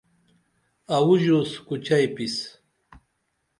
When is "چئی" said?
1.85-2.07